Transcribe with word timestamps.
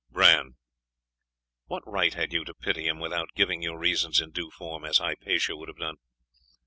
Bran! 0.09 0.55
What 1.67 1.83
right 1.85 2.11
had 2.11 2.33
you 2.33 2.43
to 2.45 2.55
pity 2.55 2.87
him 2.87 2.97
without 2.97 3.29
giving 3.35 3.61
your 3.61 3.77
reasons 3.77 4.19
in 4.19 4.31
due 4.31 4.49
form, 4.49 4.83
as 4.83 4.97
Hypatia 4.97 5.55
would 5.55 5.67
have 5.69 5.77
done? 5.77 5.97